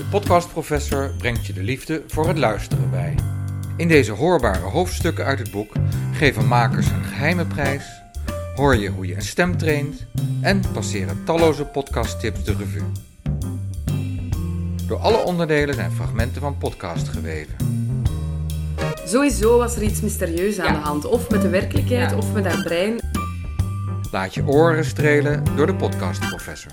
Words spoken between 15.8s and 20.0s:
fragmenten van podcast geweven. Sowieso was er iets